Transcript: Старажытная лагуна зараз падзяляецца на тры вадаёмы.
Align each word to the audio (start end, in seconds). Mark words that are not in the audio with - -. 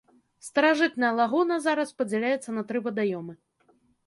Старажытная 0.45 1.11
лагуна 1.19 1.57
зараз 1.67 1.93
падзяляецца 2.01 2.49
на 2.57 2.61
тры 2.73 2.83
вадаёмы. 2.89 3.33